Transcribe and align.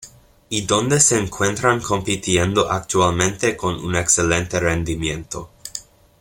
Y 0.49 0.61
donde 0.65 0.99
se 0.99 1.19
encuentran 1.19 1.79
compitiendo 1.79 2.71
actualmente 2.71 3.55
con 3.55 3.75
un 3.85 3.95
excelente 3.95 4.59
rendimiento. 4.59 5.51